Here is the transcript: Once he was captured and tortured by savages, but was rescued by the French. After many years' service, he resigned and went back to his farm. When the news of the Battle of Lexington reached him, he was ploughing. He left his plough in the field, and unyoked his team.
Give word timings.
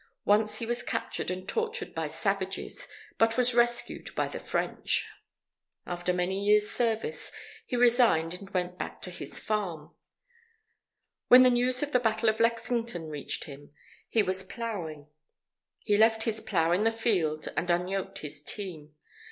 Once 0.25 0.57
he 0.57 0.65
was 0.65 0.81
captured 0.81 1.29
and 1.29 1.47
tortured 1.47 1.93
by 1.93 2.07
savages, 2.07 2.87
but 3.19 3.37
was 3.37 3.53
rescued 3.53 4.09
by 4.15 4.27
the 4.27 4.39
French. 4.39 5.07
After 5.85 6.11
many 6.11 6.43
years' 6.43 6.71
service, 6.71 7.31
he 7.67 7.75
resigned 7.75 8.33
and 8.33 8.49
went 8.49 8.79
back 8.79 8.99
to 9.03 9.11
his 9.11 9.37
farm. 9.37 9.93
When 11.27 11.43
the 11.43 11.51
news 11.51 11.83
of 11.83 11.91
the 11.91 11.99
Battle 11.99 12.29
of 12.29 12.39
Lexington 12.39 13.09
reached 13.09 13.43
him, 13.43 13.75
he 14.09 14.23
was 14.23 14.41
ploughing. 14.41 15.05
He 15.83 15.97
left 15.97 16.23
his 16.23 16.41
plough 16.41 16.71
in 16.71 16.81
the 16.81 16.91
field, 16.91 17.47
and 17.55 17.69
unyoked 17.69 18.17
his 18.21 18.41
team. 18.41 18.95